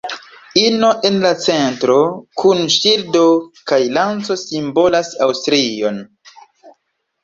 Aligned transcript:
Ino 0.61 0.87
en 1.09 1.19
la 1.25 1.31
centro, 1.43 1.99
kun 2.43 2.63
ŝildo 2.77 3.23
kaj 3.73 3.81
lanco 4.01 4.41
simbolas 4.49 5.17
Aŭstrion. 5.31 6.07